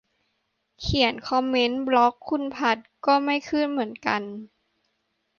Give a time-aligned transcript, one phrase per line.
[0.79, 4.21] เขียนคอมเมนต์บล็อกคุณภัทร ก็ไม่ขึ้นเหมือนกัน